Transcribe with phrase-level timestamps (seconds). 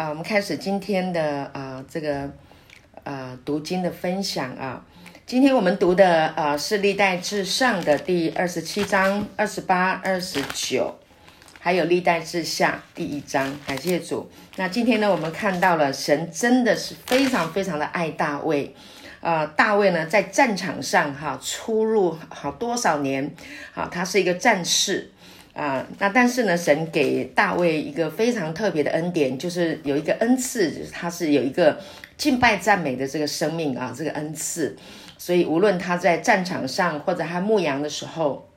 [0.00, 2.30] 啊，我们开始今天的啊这个
[3.04, 4.82] 啊读经的分享啊。
[5.26, 10.98] 今天我们读的啊是历代志上的第二十七章、二十八、二十九，
[11.58, 13.54] 还有历代志下第一章。
[13.66, 14.30] 感谢主。
[14.56, 18.74] 那今天呢，我们看到了神真的是非常非常的爱大卫。
[19.20, 23.34] 呃，大卫呢，在战场上哈出入好多少年，
[23.74, 25.10] 啊，他是一个战士
[25.60, 25.86] 啊。
[25.98, 31.78] 那但是呢，神给大卫一个非常特别的恩典，就是有一个恩赐，他是有一个
[32.16, 34.76] 敬拜赞美的这个生命啊，这个恩赐。
[35.18, 38.48] 所以无论他在战场上或者他牧羊的时候，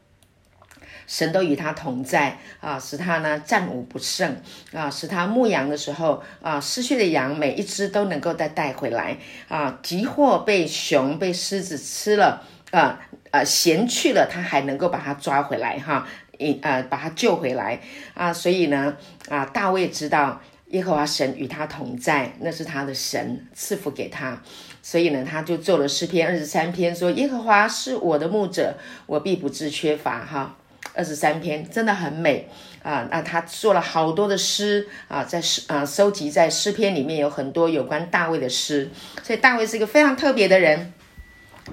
[1.05, 4.37] 神都与他同在啊，使他呢战无不胜
[4.71, 9.17] 啊，使他牧羊的时候啊，失去的羊每一只都能够再带回来
[9.49, 12.41] 啊，即或被熊被狮子吃了
[12.71, 12.97] 啊
[13.31, 17.79] 啊衔去了，他还能够把它抓回来哈，一呃把他救回来
[18.13, 18.95] 啊，所以呢
[19.29, 24.41] 啊，大卫知道耶和华神与他同在，那是他的神赐福给他，
[24.81, 30.57] 所以呢他就做了诗篇二十三篇，说耶和华是我的牧者，我必不致缺乏哈。
[30.95, 32.47] 二十三篇真的很美
[32.83, 33.07] 啊！
[33.09, 38.91] 那他做了好多的诗啊，在诗啊收集在诗篇里面有很多有关大卫的诗，
[39.23, 40.93] 所以大卫是一个非常特别的人，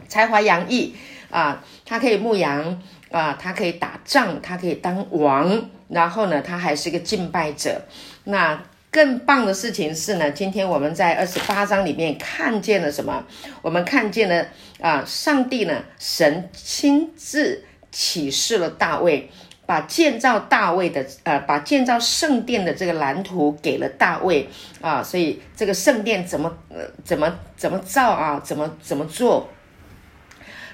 [0.08, 0.94] 才华洋溢
[1.30, 1.62] 啊！
[1.84, 7.82] 他可以牧羊啊，他可以打仗，他可以当王，然后呢，他还是一个敬拜者。
[8.24, 13.24] 那更棒的事情是呢，今天我们在二十八章里面看见了什么？
[13.62, 14.46] 我们看见了
[14.80, 17.64] 啊，上帝呢，神亲自。
[17.92, 19.28] 启示了大卫，
[19.66, 24.48] 把建造大卫的呃，把建造圣殿的这个蓝图给了大卫
[24.80, 29.48] 啊，所以这个圣殿怎么呃怎么怎么造啊，怎么怎么做？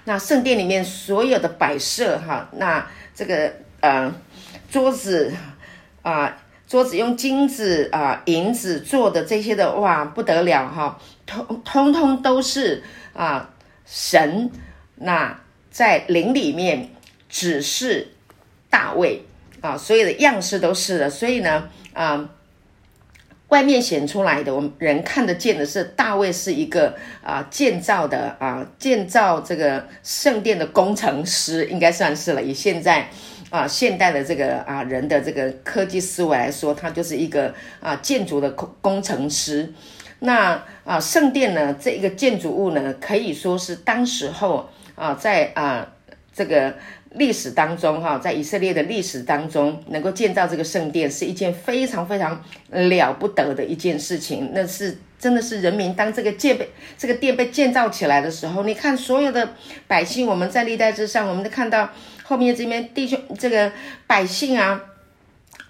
[0.06, 4.10] 那圣殿里面所有的摆设哈，那这个呃
[4.70, 5.30] 桌子
[6.00, 12.82] 啊，桌子用金子啊银子做的这些的哇不得了哈，通通通都是
[13.12, 13.50] 啊
[13.84, 14.50] 神
[14.94, 15.38] 那
[15.70, 16.88] 在灵里面。
[17.28, 18.06] 只是
[18.70, 19.26] 大卫
[19.60, 22.30] 啊，所有的样式都是的，所以呢，啊，
[23.48, 32.42] 外面显出来的，我们人看得见的是大卫是一个啊建造的啊建造这个圣殿的工程师，应该算是了。
[32.42, 33.08] 以现在
[33.50, 39.72] 啊现代的这个啊人的这个科技思维来说，他就是一个啊建筑的工工程师。
[40.18, 45.86] 那啊圣殿呢，这一个建筑物呢，可以说是当时候啊在啊
[46.36, 46.74] 这个。
[47.12, 54.50] 历史当中，哈，在以色列的历史当中，能够建造这个圣殿是一件非常非常了不得的一件事情。
[54.52, 59.54] 那是真的是人民当这个建被这个殿被建造起来的时候，你看所有的
[59.86, 61.88] 百姓，我们在历代之上，我们都看到
[62.24, 63.72] 后面这边弟兄这个
[64.06, 64.78] 百姓啊，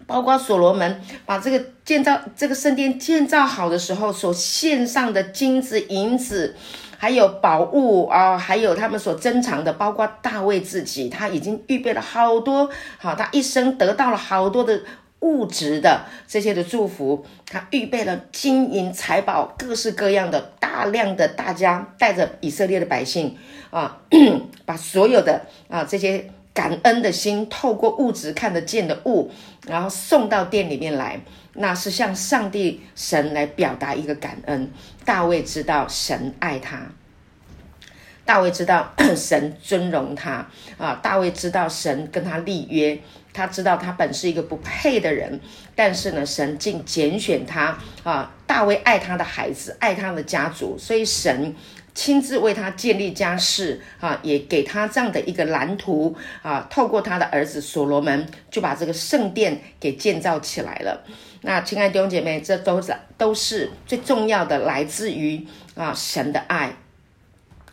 [0.07, 6.55] 包括所罗门把这个建造这个圣殿建造好的时候，所献上的金子银子。
[6.99, 14.81] 还有宝物啊，还有他们所珍藏的，包括大卫自己，他已经预备了好多，好，他一生得到了好多的
[15.21, 23.37] 物质的这些的祝福，他预备了金银财宝，各式各样的大量的，大家带着以色列的百姓
[23.69, 23.99] 啊，
[24.65, 29.31] 把所有的啊这些感恩的心，透过物质看得见的物，
[29.67, 31.21] 然后送到殿里面来。
[31.53, 34.71] 那是向上帝神来表达一个感恩。
[35.05, 36.91] 大卫知道神爱他，
[38.25, 42.99] 大卫知道 神尊荣他啊，大卫知道神跟他立约，
[43.33, 45.39] 他知道他本是一个不配的人，
[45.75, 48.33] 但是呢，神竟拣选他啊。
[48.47, 51.55] 大卫爱他的孩子，爱他的家族，所以神
[51.97, 56.67] 亲自为他建立家室啊，也给他这样的一个蓝图啊。
[56.69, 61.03] 透过他的儿子所罗门，就把这个圣殿给建造起来了。
[61.41, 66.77] 那亲爱的弟兄姐妹，这都是都是最重要的，来自于啊神的爱，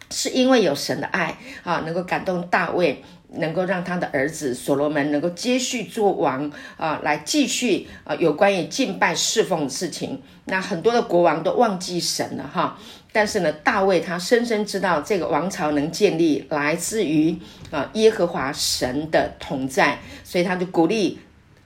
[0.09, 10.21] 是因为有神的爱啊，能够感动大卫，能够让他的儿子所罗门能够接续做王啊，来继续啊有关于敬拜侍奉的事情。
[10.45, 12.77] 那很多的国王都忘记神了哈，
[13.11, 17.37] 但是呢，大卫他深深知道这个王朝能建立，来自于
[17.71, 21.19] 啊耶和华神的同在，所以他就鼓励。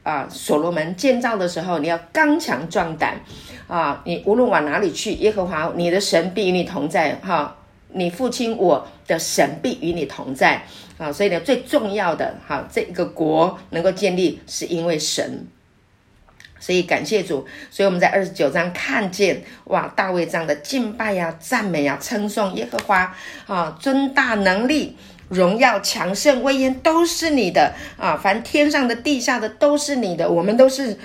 [0.04, 3.20] 啊，所罗门建造的时候，你要刚强壮胆
[3.68, 4.02] 啊！
[4.06, 7.14] 你无论往哪里去，耶和华你的神必与你同在。
[7.16, 7.54] 哈、
[7.90, 10.64] 你父亲我的神必与你同在。
[10.98, 15.46] 啊，所以呢，最重要的哈、啊，这个国能够建立，是因为神。
[16.60, 17.46] 所以感谢主。
[17.70, 23.16] 所以我们在二十九章看见哇，大卫这样的敬拜呀、赞美呀、啊、称颂耶和华
[23.46, 24.96] 啊，尊大能力。
[25.30, 28.16] 荣耀、强盛、威严都是你的啊！
[28.16, 30.98] 凡天上的、地下的都是你的，我们都是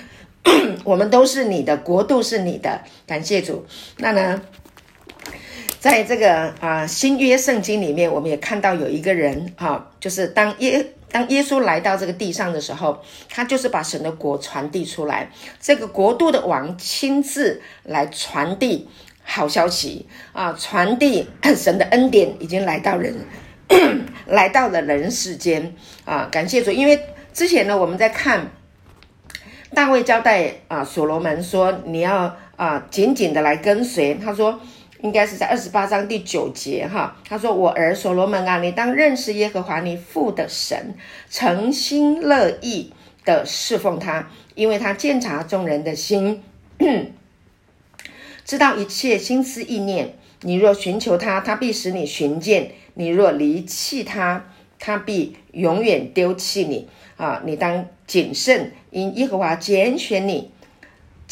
[0.85, 3.65] 我们都是你的，国度是你的，感谢主。
[3.97, 4.41] 那呢，
[5.77, 15.29] 在这个啊、新约圣经里面，我们也看到有一个人哈、就是当耶当耶稣来到这个地上的时候，他就是把神的国传递出来，
[15.61, 18.89] 这个国度的王亲自来传递
[19.23, 23.15] 好消息啊，传递 神的恩典已经来到人，
[24.27, 25.73] 来到了人世间
[26.03, 26.99] 啊，感谢主，因为
[27.31, 28.51] 之前呢，我们在看。
[29.75, 34.59] 大卫交代啊，所罗门说：“你要啊，紧紧的来跟随。”他说
[35.03, 40.95] ：“应该是在二十八章第九节哈。”他说：“我儿所罗门啊，你当认识耶和华你父的神，
[41.29, 42.91] 诚心乐意
[43.25, 46.41] 的侍奉他，因为他鉴察众人的心，
[48.45, 50.15] 知道一切心思意念。
[50.41, 54.45] 你若寻求他，他必使你寻见；你若离弃他，
[54.79, 60.51] 他必永远丢弃你。”啊，你当谨慎，因耶和华拣选你，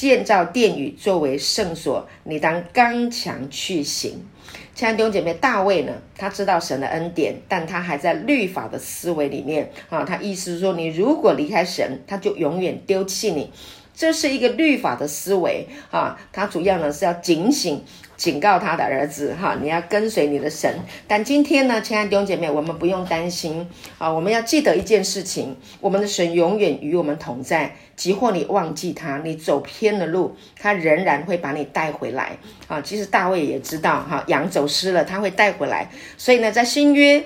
[0.02, 4.26] 建造殿宇作为圣所，你当刚强去行。
[4.74, 10.04] 亲爱的弟兄姐妹，大卫呢，他知道神的恩典，但他还在律法的思维里面啊。
[10.04, 13.52] 他意思是说，你如果离开神，他就永远丢弃你。
[13.94, 16.20] 这是一个律法的思维啊。
[16.32, 17.84] 他主要呢是要警醒。
[18.18, 20.72] 警告他的儿子哈，你要跟随你的神。
[21.08, 23.68] 但今天呢，亲爱的弟兄姐妹，我们不用担心
[23.98, 24.14] 啊。
[24.14, 27.76] 我们要记得一件事情：我们的神永远与我们同在。
[27.96, 32.80] 即或你忘记他，你走偏了路，他仍然会把你带回来啊。
[32.80, 35.90] 其实大卫也知道哈，羊走失了，他会带回来。
[36.16, 37.26] 所以呢，在新约，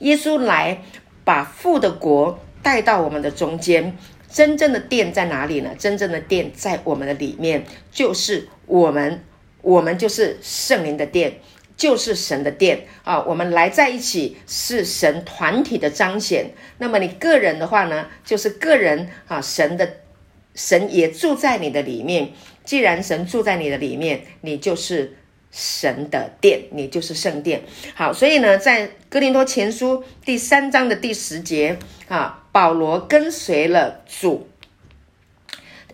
[0.00, 0.82] 耶稣来
[1.22, 3.96] 把父的国带到我们的中间。
[4.30, 5.70] 真正的殿在哪里呢？
[5.78, 9.20] 真正的殿在我们的里面，就是我们。
[9.62, 11.34] 我们就是圣灵的殿，
[11.76, 13.20] 就是神的殿啊！
[13.24, 16.52] 我们来在一起是神团体的彰显。
[16.78, 19.96] 那么你个人的话呢，就是个人啊，神的
[20.54, 22.30] 神也住在你的里面。
[22.64, 25.14] 既然神住在你的里面，你就是
[25.50, 27.62] 神的殿，你就是圣殿。
[27.94, 34.49] 好，所以呢，在哥林多前书第三章的第十节啊，保罗跟随了主。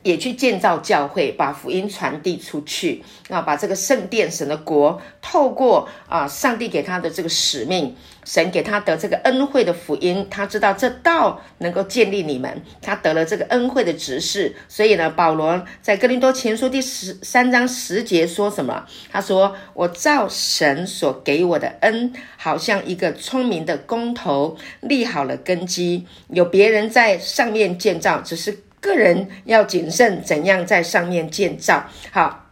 [0.06, 3.43] 也去建造教会，把福音传递出去啊！
[3.43, 14.55] 把这个圣殿、神的国，透过啊，上帝给他的这个使命，神给他的这个恩惠的福音，他知道这道能够建立你们，他得了这个恩惠的职事。
[14.69, 18.87] 所以呢，保罗在哥林多前书第十三章十节说什么？
[19.11, 31.91] 他说：“我照神所给我的恩，好像一个聪明的工头，立好了根基，有别人在上面建造，只是。”个人要谨慎，怎样在上面建造？
[32.11, 32.47] 好，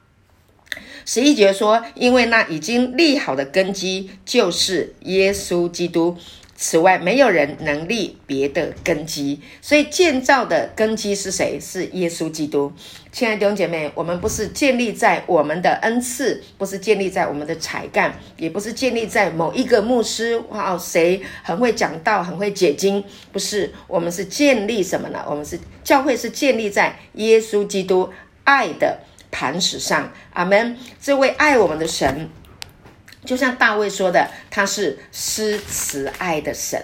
[1.06, 6.18] 十一节说，因为那已经立好的根基就是耶稣基督。
[6.66, 11.60] 此外，没有人能立别的根基，所以建造的根基是谁？
[11.60, 12.72] 是耶稣基督。
[13.12, 23.70] 亲爱的弟兄姐妹，我们不是建立在我们的恩赐，不是建立在我们的才干，也不是建立在某一个牧师哇哦，谁很会讲道，很会解经，不是。
[23.86, 25.22] 我们是建立什么呢？
[25.28, 28.08] 我们是教会是建立在耶稣基督
[28.44, 29.00] 爱的
[29.30, 30.10] 磐石上。
[30.32, 30.78] 阿门。
[30.98, 32.30] 这位爱我们的神。
[33.24, 36.80] 就像大卫说的，他是施慈爱的神，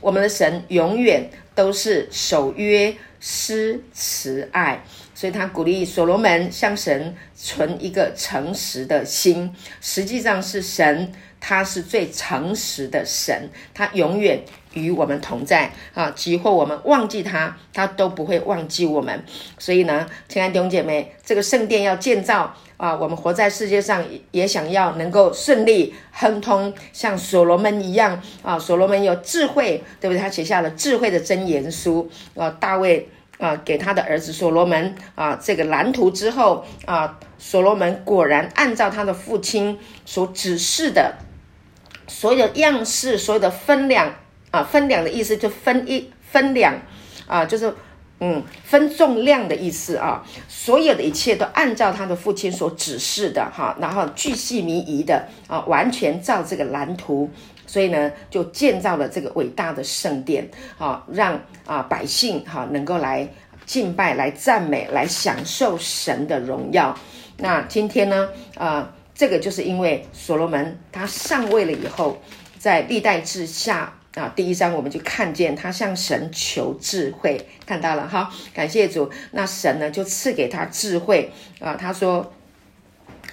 [0.00, 4.82] 我们的神永远都是守约、施慈爱，
[5.14, 9.54] 所以他鼓励所罗门向神存一个诚实的心。
[9.80, 14.42] 实际上是神，他是最诚实的神，他永远
[14.74, 16.12] 与我们同在啊！
[16.14, 19.24] 即或我们忘记他，他都不会忘记我们。
[19.58, 22.54] 所以呢，亲爱的弟兄姐妹，这个圣殿要建造。
[22.76, 28.58] 啊，我们活在世界上也想要能够顺利亨通，像所罗门一样啊。
[28.58, 30.18] 所罗门有智慧，对不对？
[30.18, 32.10] 他写下了智慧的箴言书。
[32.36, 41.14] 啊，大卫啊，给他的儿子所罗门啊这个蓝图之后啊，所罗门果然按照他的父亲所指示的
[42.08, 44.12] 所有样式，所有的分量
[44.54, 46.74] 啊，分量的意思就分一分两
[47.26, 47.74] 啊，就是。
[48.20, 57.28] 嗯，分重量的意思啊，所有的一切都按照他的父亲所指示的哈，然后巨细靡遗的啊，完全照这个蓝图，
[57.66, 63.28] 所以呢，就建造了这个伟大的圣殿啊，让啊百姓哈能够来
[63.66, 66.96] 敬拜、来赞美、来享受神的荣耀。
[67.36, 72.22] 那今天呢，啊，这个就是因为所罗门他上位了以后，
[72.58, 73.92] 在历代志下。
[74.14, 79.10] 啊，第一章我们就看见他向神求智慧，看到了哈，感谢主。
[79.32, 81.74] 那神呢就赐给他智慧啊。
[81.74, 82.32] 他说，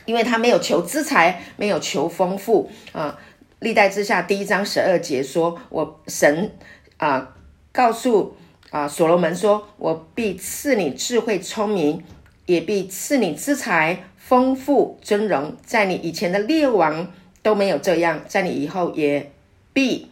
[0.05, 3.19] 因为他没有求资财，没有求丰富啊。
[3.59, 6.51] 历代之下第一章十二节说，我神
[6.97, 7.35] 啊
[7.71, 8.35] 告诉
[8.71, 12.03] 啊，所罗门说：“我必赐你智慧聪明，
[12.47, 17.11] 也必赐你资财丰富尊荣，在你以前的列王
[17.43, 19.31] 都没有这样，在你以后也
[19.73, 20.10] 必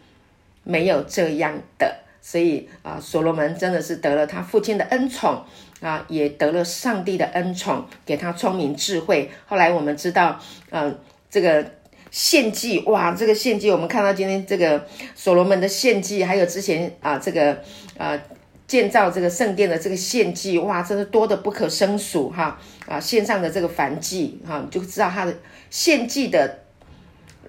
[0.64, 5.42] 没有这样的。”所以啊，所罗门真的是得了他父亲的恩宠
[5.80, 9.32] 啊，也得了上帝的恩宠，给他聪明智慧。
[9.48, 10.38] 后来我们知道，
[10.70, 11.00] 嗯、
[11.30, 11.66] 这个
[12.12, 14.86] 献祭哇，这个献祭，我们看到今天这个
[15.16, 17.58] 所罗门的献祭，还有之前啊，这个
[17.98, 18.20] 啊
[18.68, 25.34] 建造这个圣殿的这个献祭，哇，真的多得不可胜数哈啊，献上的这个燔祭哈，就知道他的
[25.70, 26.60] 献祭的。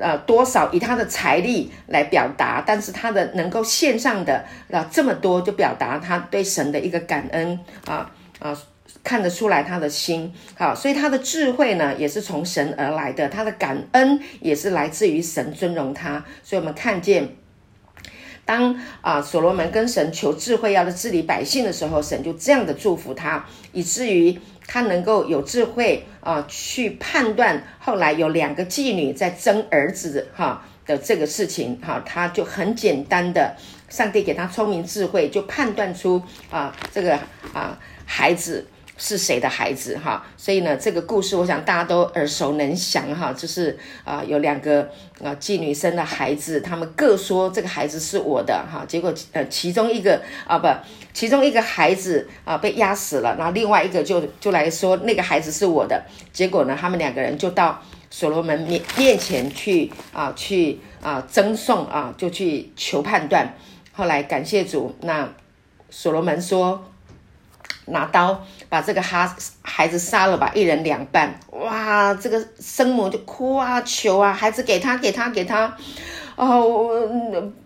[0.01, 8.57] 呃，多少以他的财力来表达，但是他的能够献上的啊这么多，就表达他对神的一个感恩啊啊，
[9.05, 17.37] 看得出来他的心好，所以他的智慧呢也是从神而来的，他的感恩也是来自于神尊荣他，所以我们看见。
[18.51, 33.55] 当啊，所罗门跟神求智慧，要的治理百姓的时候，神就这样的祝福他，以至于他能够有智慧啊，去判断后来有两个妓女在争儿子哈的这个事情哈，他就很简单的，
[33.89, 37.17] 上帝给他聪明智慧，就判断出啊这个
[37.53, 38.67] 啊孩子。
[39.03, 40.23] 是谁的孩子哈？
[40.37, 43.33] 所以呢，这个故事我想大家都耳熟能详哈。
[43.33, 44.83] 就是啊，有两个
[45.25, 48.85] 啊妓女生的孩子，他们各说这个孩子是我的哈。
[48.87, 50.69] 结果呃，其中一个啊不，
[51.15, 56.05] 其中一个孩子啊被压死了，然后另外一个就就来说那个孩子是我的。
[56.31, 63.55] 结果呢，他们两个人就到所罗门面面前去啊去啊争讼啊，就去求判断。
[63.93, 65.27] 后来感谢主，那
[65.89, 66.85] 所罗门说。
[67.91, 71.39] 拿刀把这个哈孩子杀了吧，一人两半。
[71.51, 75.77] 哇，这个生母就哭啊，求啊，孩子给他，给他，给他。
[76.41, 76.65] 哦，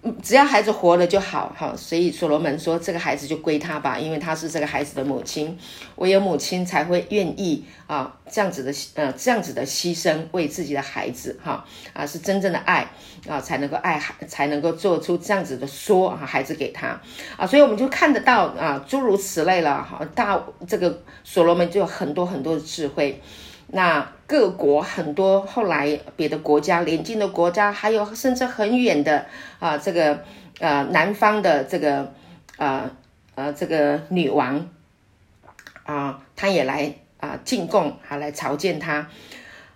[0.02, 5.56] 我只要孩子活了就好，哈，所以所罗门说这个孩子就归他吧，因为他是这个孩子的母亲，
[5.94, 12.90] 唯有母亲才会愿意啊这样子的呃这样子的牺牲为自己的孩子，哈啊是真正的爱
[13.28, 17.00] 啊才能够爱孩才能够做出这样子的说啊孩子给他
[17.36, 23.22] 啊，所以我们就看得到啊诸如此类了，哈大这个所罗门就有很多很多的智慧。
[23.68, 29.26] 那各国很多后来别的国家邻近的国家，还有甚至很远的
[29.58, 30.22] 啊，这个
[30.60, 32.12] 呃南方的这个
[32.56, 32.90] 呃
[33.34, 34.68] 呃这个女王
[35.84, 39.08] 啊，她也来啊进贡，还来朝见他。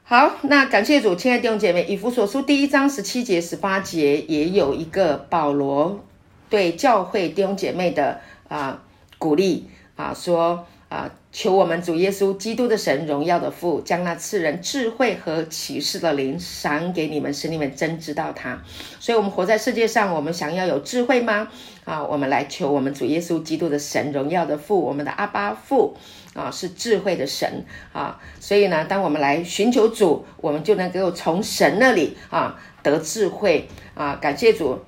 [0.05, 6.05] 好，那感谢主，亲爱的弟兄姐妹，以弗所书第一章十七节、十八节也有一个保罗
[6.49, 8.83] 对教会弟兄姐妹的啊
[9.19, 10.67] 鼓励啊，说。
[10.89, 11.11] 啊！
[11.31, 18.63] 求我们主耶稣基督的神荣耀的父，将那赐人智慧和启示的灵赏给你们，使你们真知道他。
[18.99, 21.49] 所以，我们活在世界上，我们想要有智慧吗？
[21.85, 25.95] 啊，我们来求我们主耶稣基督的神荣耀的父，我们的阿爸父
[26.35, 28.19] 啊，是智慧的神啊。
[28.41, 34.17] 所以呢，当我们来寻求主，我们就能够从神那里啊得智慧啊。
[34.17, 34.81] 感谢主。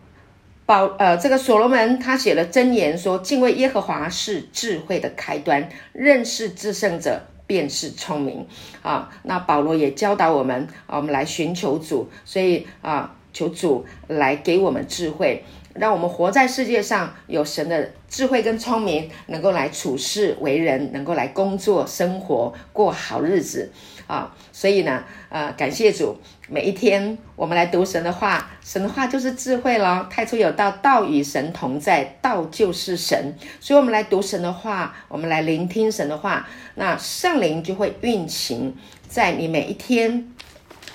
[0.70, 8.46] 保呃，这个所罗门他写了箴言说，敬畏耶和华是智慧的开端，认识至圣者便是聪明
[8.80, 9.10] 啊。
[9.24, 15.42] 那保罗也教导我们啊，我们来寻求主，所以啊，求主来给我们智慧，
[15.80, 23.72] 让我们活在世界上有神的智慧跟聪明，能够来处事为人，能够来工作生活过好日子。
[24.06, 26.18] 啊，所以呢，呃，感谢主，
[26.49, 30.06] 每一天我们来读神的话，神的话就是智慧咯。
[30.10, 33.34] 太初有道，道与神同在，道就是神。
[33.60, 38.76] 所以，我们来读神的话，我们来聆听神的话，那圣灵就会运行
[39.08, 40.30] 在你每一天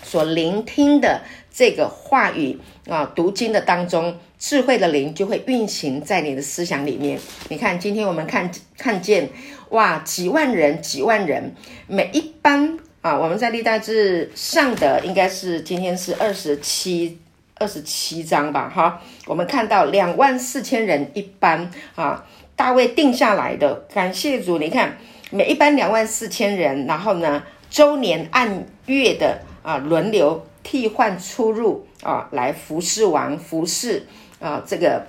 [0.04, 7.20] 所聆听的这个话语啊，读经的当中，智慧的灵就会运行在你的思想里面。
[7.50, 9.28] 你看，今天我们看看见，
[9.70, 11.56] 哇，几万人，几万人，
[11.88, 12.78] 每一班。
[13.02, 17.18] 啊，我们在历代志上的应该是今天是二十七
[17.56, 22.24] 二十七章吧，哈，我们看到两万四千人一班啊，
[22.56, 24.96] 大卫定下来的，感谢主，你看
[25.32, 34.06] 每一班两万四千人，然后呢，周年按月的啊轮流替换出入啊，来服侍王服侍
[34.40, 35.06] 啊这个。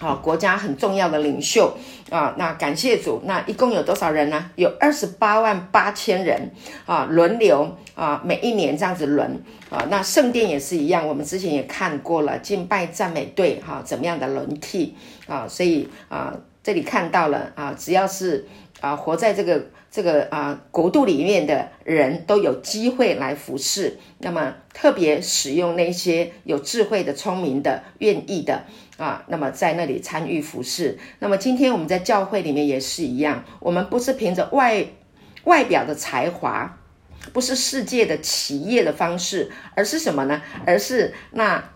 [0.00, 1.72] 啊，国家很重要的领袖
[2.10, 4.50] 啊，那感谢主，那一共有多少人呢？
[4.56, 6.50] 有二十八万八千人
[6.84, 9.86] 啊，轮流啊，每一年这样子轮啊。
[9.88, 14.96] 那圣殿也是一样，我们之前也看过了敬拜赞美队哈，怎么样的轮替
[15.28, 15.46] 啊？
[15.46, 16.34] 所以啊，
[16.64, 18.48] 这里看到了啊，只要是
[18.84, 23.98] 啊活在这个这个啊国度里面的人都有机会来服侍。
[24.18, 28.64] 那么特别使用那些有智慧的、聪明的、愿意的。
[28.96, 30.96] 啊，那么在那里参与服侍。
[31.18, 34.86] 那么今天我们在教会里面也是一样，我们不是凭着外
[35.42, 36.78] 外表的才华，
[37.32, 40.40] 不是世界的企业的方式，而是什么呢？
[40.64, 41.72] 而是那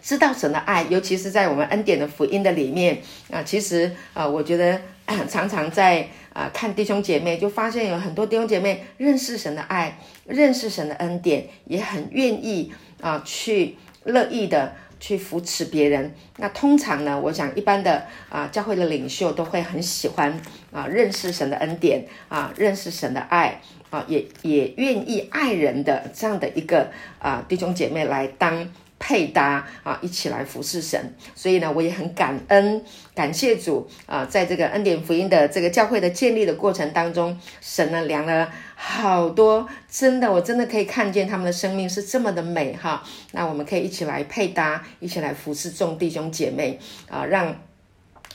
[0.00, 3.42] 知道神的爱，尤其是在我们恩典的福音的里面啊。
[3.42, 4.80] 其实啊，我觉得
[5.28, 14.72] 常常在啊看弟兄姐妹，就发现有很多弟兄姐妹认识神的爱，认识神的恩典，也很愿意啊去乐意的。
[15.00, 20.40] 去扶持别人，那通常呢，我想一般的啊教会的领袖都会很喜欢
[20.72, 26.90] 啊认识神的恩典啊，认识神的爱啊，也也愿意爱人的这样的一个
[27.20, 28.68] 啊弟兄姐妹来当
[28.98, 31.14] 配搭啊，一起来服侍神。
[31.34, 32.82] 所以呢，我也很感恩，
[33.14, 38.50] 感谢主啊，在这个恩典福音的这个教会的建立的过程当中，神呢量了。
[38.80, 43.02] 好多，真的，我真的可以看见他们的生命是这么的美哈。
[43.32, 46.78] 那我们可以一起来配搭，一起来服侍众弟兄姐妹
[47.10, 47.54] 啊，让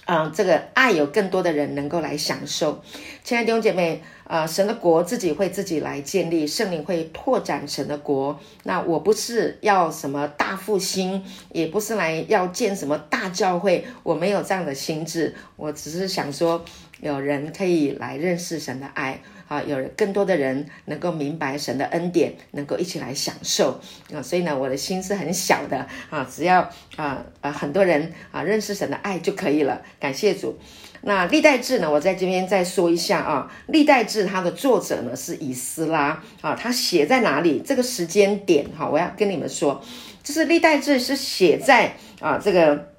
[0.05, 2.83] 啊这个爱有更多的人能够来享受。
[3.23, 8.39] 亲爱的弟兄姐妹啊，神的国自己会自己来建立，圣灵会拓展神的国。
[8.63, 16.63] 那我不是要什么大复兴，也不是来要建什么大教会，我没有这样的心智，我只是想说，
[17.01, 19.21] 有人可以来认识神的爱。
[19.47, 23.79] 啊，有更多的人能够明白神的恩典，能够一起来享受
[24.13, 29.81] 啊，所以呢，我的心是很小的啊，只要啊啊很多人啊认识神的爱就可以了。
[29.99, 30.57] 感谢主。
[31.05, 37.61] 那历代志呢，我在这边再说一下啊，历代志它的作者呢是以斯拉啊，他写在哪里？
[37.65, 39.83] 这个时间点哈，我要跟你们说，
[40.23, 42.93] 就是历代志是写在啊这个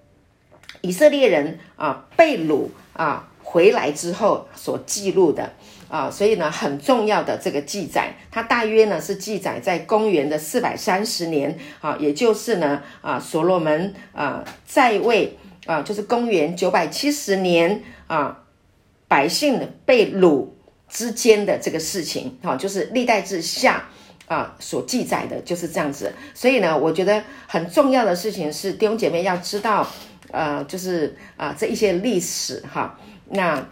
[0.82, 5.54] 以色列人啊被掳啊回来之后所记录的。
[5.94, 18.42] 啊，所以呢，很重要的这个记载，它大约呢是记载在公元的四百三十年，啊，也就是呢，啊，所罗门啊在位啊，就是公元九百七十年啊，
[19.06, 20.48] 百姓被掳
[20.88, 23.84] 之间的这个事情，啊，就是历代志下
[24.26, 26.12] 啊所记载的，就是这样子。
[26.34, 29.86] 所以呢，我觉得很重要的事情是弟兄姐妹要知道，
[30.32, 32.98] 呃，就是啊这一些历史哈，
[33.30, 33.64] 那。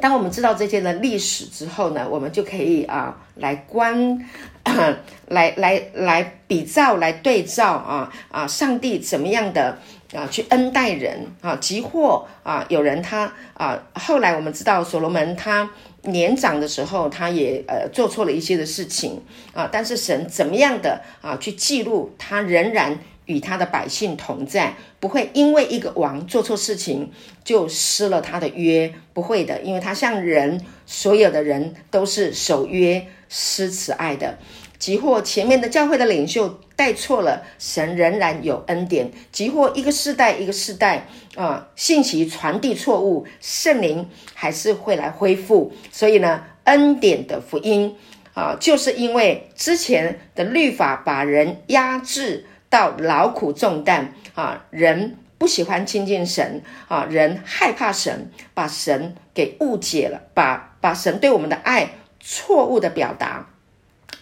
[0.00, 4.18] 当我们知道这些的历史之后呢，我们就可以啊来观，
[5.28, 9.76] 来来来比照，来对照啊啊，上帝怎么样的
[10.14, 15.68] 啊去恩待人啊，即或啊有人他啊后来我们知道所罗门他
[16.02, 19.20] 年长的时候，他也呃做错了一些的事情
[19.52, 22.98] 啊，但是神怎么样的啊去记录他仍然。
[23.28, 27.12] 与他的百姓同在，不会因为一个王做错事情
[27.44, 34.38] 就失了他的约，不会的，因为他像人，所有的人都是守约施慈爱的。
[34.78, 39.10] 即或前面的教会的领袖带错了，神仍然有恩典。
[39.30, 45.70] 即或一个世代一个世代啊，信息传递错误，圣灵还是会来恢复。
[45.92, 47.94] 所以呢，恩典的福音
[48.32, 52.46] 啊，就是因为之前的律法把人压制。
[52.70, 63.48] 到劳苦重担啊，人不喜欢亲近神啊，人害怕神，把神给误解了，把把神对我们的爱错误的表达。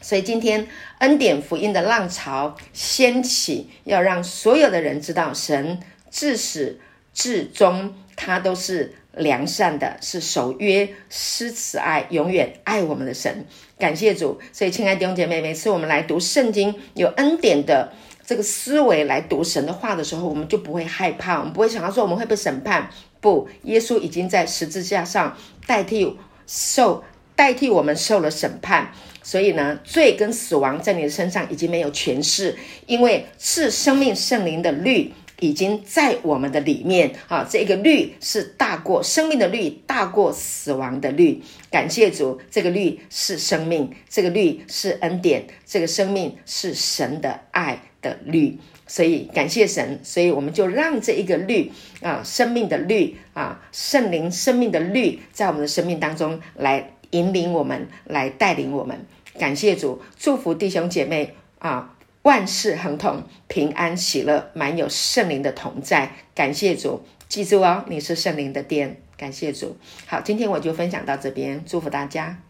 [0.00, 5.80] 所以今天恩典福音的浪潮掀起，要让所有的人知道，神
[6.10, 6.78] 自始
[7.12, 13.46] 至终他都是良善的，是守约施慈爱，永远爱我们的神。
[13.78, 14.38] 感谢主。
[14.52, 17.92] 所以亲爱的弟兄姐妹，每次我们来读圣经，有恩典的。
[18.26, 22.90] 这个思维来读神的话的时候，我们就不会害怕，我们不会想到说我们会被审判。
[23.20, 27.04] 不，耶稣已经在十字架上代替受，
[27.36, 28.92] 代替我们受了审判。
[29.22, 37.46] 所以呢，罪跟死亡在你的身上已经没有权势，因为是生命圣灵的律已经在我们的里面啊。
[37.48, 41.42] 这个律是大过生命的律，大过死亡的律。
[41.70, 47.80] 感谢主，这个律是生命，这个律是恩典，这个生命是神的爱。
[48.02, 51.72] 的律，所以感谢神，所以我们就让这一个律
[52.02, 59.04] 啊，生命的律啊，圣灵生命的律，在我们的生命当中来引领我们，来带领我们。
[59.40, 61.95] 感谢主，祝福弟兄姐妹啊，
[62.26, 66.10] 万事亨通，平安喜乐，满有圣灵的同在。
[66.34, 69.00] 感谢主，记住哦，你是圣灵的殿。
[69.16, 72.42] 感谢主，好，今天我就分享到这边，祝福大家。